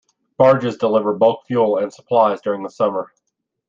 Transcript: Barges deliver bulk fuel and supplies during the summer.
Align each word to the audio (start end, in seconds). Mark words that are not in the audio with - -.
Barges 0.35 0.77
deliver 0.77 1.13
bulk 1.13 1.45
fuel 1.45 1.77
and 1.77 1.93
supplies 1.93 2.41
during 2.41 2.63
the 2.63 2.71
summer. 2.71 3.11